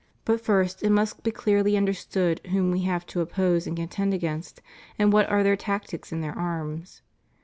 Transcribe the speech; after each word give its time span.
But 0.25 0.41
first 0.41 0.81
it 0.81 0.89
must 0.89 1.21
be 1.21 1.29
clearly 1.29 1.77
understood 1.77 2.41
whom 2.47 2.71
we 2.71 2.81
have 2.85 3.05
to 3.05 3.21
oppose 3.21 3.67
and 3.67 3.77
contend 3.77 4.15
against, 4.15 4.59
and 4.97 5.13
what 5.13 5.29
are 5.29 5.43
their 5.43 5.55
tactics 5.55 6.11
and 6.11 6.23
their 6.23 6.35
arms. 6.35 7.03